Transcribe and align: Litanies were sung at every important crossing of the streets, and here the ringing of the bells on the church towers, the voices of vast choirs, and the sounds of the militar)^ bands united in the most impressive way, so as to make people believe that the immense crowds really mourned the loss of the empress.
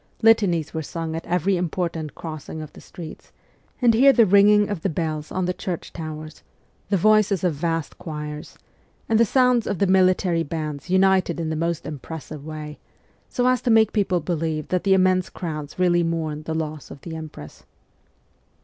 Litanies 0.23 0.73
were 0.73 0.81
sung 0.81 1.15
at 1.15 1.27
every 1.27 1.55
important 1.57 2.15
crossing 2.15 2.59
of 2.59 2.73
the 2.73 2.81
streets, 2.81 3.31
and 3.83 3.93
here 3.93 4.11
the 4.11 4.25
ringing 4.25 4.67
of 4.67 4.81
the 4.81 4.89
bells 4.89 5.31
on 5.31 5.45
the 5.45 5.53
church 5.53 5.93
towers, 5.93 6.41
the 6.89 6.97
voices 6.97 7.43
of 7.43 7.53
vast 7.53 7.99
choirs, 7.99 8.57
and 9.07 9.19
the 9.19 9.25
sounds 9.25 9.67
of 9.67 9.77
the 9.77 9.85
militar)^ 9.85 10.49
bands 10.49 10.89
united 10.89 11.39
in 11.39 11.51
the 11.51 11.55
most 11.55 11.85
impressive 11.85 12.43
way, 12.43 12.79
so 13.29 13.45
as 13.47 13.61
to 13.61 13.69
make 13.69 13.93
people 13.93 14.19
believe 14.21 14.69
that 14.69 14.85
the 14.85 14.95
immense 14.95 15.29
crowds 15.29 15.77
really 15.77 16.01
mourned 16.01 16.45
the 16.45 16.55
loss 16.55 16.89
of 16.89 16.99
the 17.01 17.15
empress. 17.15 17.63